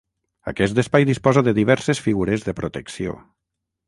[0.51, 3.15] Aquest espai disposa de diverses figures de protecció.